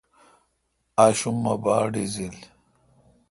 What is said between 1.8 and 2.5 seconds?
ڈزیل۔